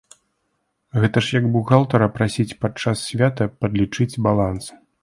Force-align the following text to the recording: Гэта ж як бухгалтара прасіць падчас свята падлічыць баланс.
Гэта 1.03 1.17
ж 1.27 1.35
як 1.39 1.45
бухгалтара 1.57 2.07
прасіць 2.17 2.49
падчас 2.67 3.07
свята 3.13 3.53
падлічыць 3.61 4.15
баланс. 4.31 4.65